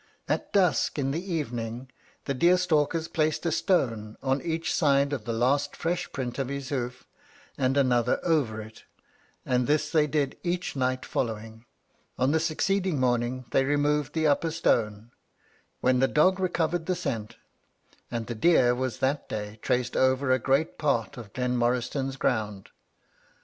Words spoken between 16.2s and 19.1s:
recovered the scent, and the deer was